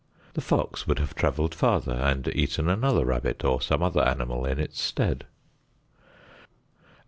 [0.33, 4.57] The fox would have traveled farther and eaten another rabbit or some other animal in
[4.59, 5.27] its stead.